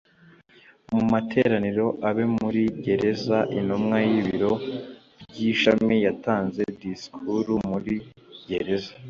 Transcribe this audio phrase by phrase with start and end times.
[0.93, 4.51] mu materaniro abera muri gereza intumwa y’ ibiro
[5.29, 7.95] by’ ishami yatanze disikuru muri
[8.49, 8.91] gereza.